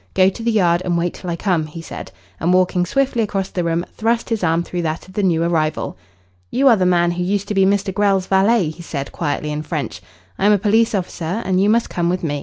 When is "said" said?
1.79-2.11, 8.81-9.11